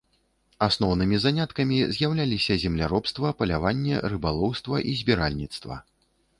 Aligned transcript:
Асноўнымі 0.67 1.19
заняткамі 1.25 1.77
з'яўляліся 1.97 2.57
земляробства, 2.65 3.35
паляванне, 3.43 4.03
рыбалоўства 4.15 4.85
і 4.93 4.99
збіральніцтва. 5.05 5.75